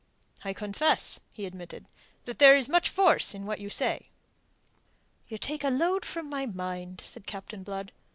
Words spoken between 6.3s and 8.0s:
mind," said Captain Blood.